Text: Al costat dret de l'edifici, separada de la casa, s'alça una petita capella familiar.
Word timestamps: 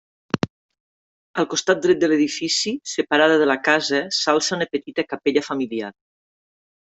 Al 1.41 1.47
costat 1.51 1.83
dret 1.83 1.99
de 2.03 2.09
l'edifici, 2.11 2.73
separada 2.93 3.37
de 3.43 3.47
la 3.51 3.57
casa, 3.67 4.01
s'alça 4.21 4.57
una 4.57 4.69
petita 4.77 5.05
capella 5.13 5.47
familiar. 5.51 5.93